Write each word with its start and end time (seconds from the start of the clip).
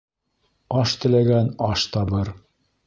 Аш 0.83 0.95
теләгән 1.03 1.55
аш 1.71 1.87
табыр 1.97 2.35